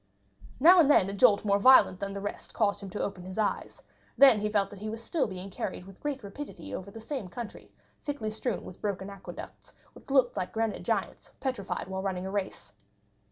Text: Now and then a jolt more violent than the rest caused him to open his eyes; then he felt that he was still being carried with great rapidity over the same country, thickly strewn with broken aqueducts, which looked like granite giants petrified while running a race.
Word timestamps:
Now 0.59 0.79
and 0.79 0.89
then 0.89 1.07
a 1.11 1.13
jolt 1.13 1.45
more 1.45 1.59
violent 1.59 1.99
than 1.99 2.13
the 2.13 2.21
rest 2.21 2.55
caused 2.55 2.79
him 2.79 2.89
to 2.89 3.03
open 3.03 3.23
his 3.23 3.37
eyes; 3.37 3.83
then 4.17 4.39
he 4.39 4.49
felt 4.49 4.71
that 4.71 4.79
he 4.79 4.89
was 4.89 5.03
still 5.03 5.27
being 5.27 5.51
carried 5.51 5.85
with 5.85 5.99
great 5.99 6.23
rapidity 6.23 6.73
over 6.73 6.89
the 6.89 6.99
same 6.99 7.27
country, 7.29 7.71
thickly 8.01 8.31
strewn 8.31 8.63
with 8.63 8.81
broken 8.81 9.11
aqueducts, 9.11 9.73
which 9.93 10.09
looked 10.09 10.35
like 10.35 10.53
granite 10.53 10.81
giants 10.81 11.29
petrified 11.39 11.87
while 11.87 12.01
running 12.01 12.25
a 12.25 12.31
race. 12.31 12.73